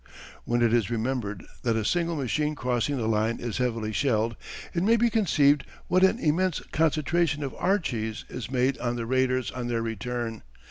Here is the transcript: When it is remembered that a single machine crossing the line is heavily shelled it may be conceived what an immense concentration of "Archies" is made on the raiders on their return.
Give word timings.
When 0.45 0.63
it 0.63 0.73
is 0.73 0.89
remembered 0.89 1.45
that 1.61 1.75
a 1.75 1.85
single 1.85 2.15
machine 2.15 2.55
crossing 2.55 2.97
the 2.97 3.05
line 3.05 3.39
is 3.39 3.59
heavily 3.59 3.91
shelled 3.93 4.35
it 4.73 4.81
may 4.81 4.95
be 4.95 5.11
conceived 5.11 5.63
what 5.89 6.03
an 6.03 6.17
immense 6.17 6.59
concentration 6.71 7.43
of 7.43 7.53
"Archies" 7.59 8.25
is 8.27 8.49
made 8.49 8.79
on 8.79 8.95
the 8.95 9.05
raiders 9.05 9.51
on 9.51 9.67
their 9.67 9.83
return. 9.83 10.41